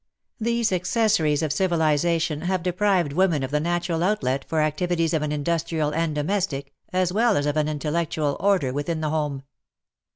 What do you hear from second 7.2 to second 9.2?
as of an intellectual, order within the